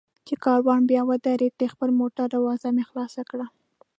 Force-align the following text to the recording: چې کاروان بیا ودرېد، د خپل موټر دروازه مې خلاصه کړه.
چې 0.27 0.35
کاروان 0.45 0.81
بیا 0.91 1.01
ودرېد، 1.05 1.53
د 1.57 1.63
خپل 1.73 1.89
موټر 1.99 2.25
دروازه 2.33 2.67
مې 2.75 2.83
خلاصه 2.89 3.21
کړه. 3.29 3.45